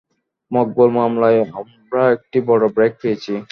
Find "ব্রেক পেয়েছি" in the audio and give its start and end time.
2.75-3.33